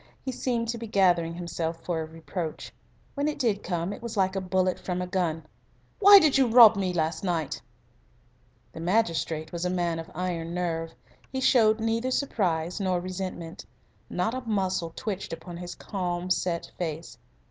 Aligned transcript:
He 0.25 0.31
seemed 0.31 0.67
to 0.69 0.79
be 0.79 0.87
gathering 0.87 1.35
himself 1.35 1.85
for 1.85 2.01
a 2.01 2.05
reproach. 2.05 2.71
When 3.13 3.27
it 3.27 3.37
did 3.37 3.61
come 3.61 3.93
it 3.93 4.01
was 4.01 4.17
like 4.17 4.35
a 4.35 4.41
bullet 4.41 4.79
from 4.79 4.99
a 4.99 5.05
gun. 5.05 5.45
"Why 5.99 6.17
did 6.17 6.39
you 6.39 6.47
rob 6.47 6.75
me 6.75 6.91
last 6.91 7.23
night?" 7.23 7.61
The 8.73 8.79
magistrate 8.79 9.51
was 9.51 9.63
a 9.63 9.69
man 9.69 9.99
of 9.99 10.09
iron 10.15 10.55
nerve. 10.55 10.95
He 11.31 11.39
showed 11.39 11.79
neither 11.79 12.09
surprise 12.09 12.79
nor 12.79 12.99
resentment. 12.99 13.63
Not 14.09 14.33
a 14.33 14.41
muscle 14.41 14.91
twitched 14.95 15.33
upon 15.33 15.57
his 15.57 15.75
calm, 15.75 16.31
set 16.31 16.71
face. 16.79 17.19